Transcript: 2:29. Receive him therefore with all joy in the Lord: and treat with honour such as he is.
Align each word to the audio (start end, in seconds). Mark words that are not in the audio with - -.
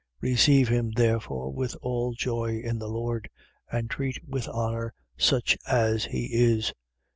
2:29. 0.23 0.29
Receive 0.31 0.67
him 0.67 0.89
therefore 0.93 1.51
with 1.51 1.75
all 1.83 2.11
joy 2.15 2.57
in 2.59 2.79
the 2.79 2.89
Lord: 2.89 3.29
and 3.71 3.87
treat 3.87 4.17
with 4.27 4.47
honour 4.47 4.95
such 5.15 5.55
as 5.67 6.05
he 6.05 6.25
is. 6.33 6.73